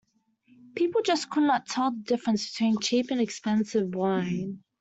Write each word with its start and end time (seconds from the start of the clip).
"People 0.73 1.03
just 1.03 1.29
could 1.29 1.43
not 1.43 1.67
tell 1.67 1.91
the 1.91 1.99
difference 1.99 2.49
between 2.49 2.79
cheap 2.79 3.11
and 3.11 3.21
expensive 3.21 3.93
wine". 3.93 4.63